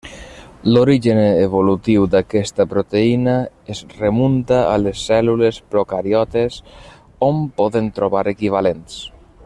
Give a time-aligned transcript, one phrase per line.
[0.75, 3.35] L'origen evolutiu d'aquesta proteïna
[3.75, 6.59] es remunta a les cèl·lules procariotes,
[7.31, 8.99] on poden trobar equivalents.